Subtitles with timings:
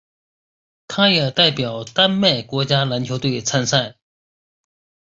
[0.87, 3.97] 他也代表丹麦国家篮球队参赛。